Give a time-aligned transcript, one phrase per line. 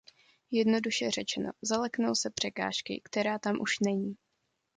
[0.51, 4.15] Jednoduše řečeno, zaleknou se překážky, která tam už není!